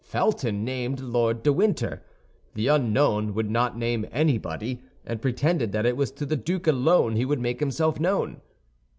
[0.03, 2.01] Felton named Lord de Winter;
[2.55, 7.15] the unknown would not name anybody, and pretended that it was to the duke alone
[7.15, 8.41] he would make himself known.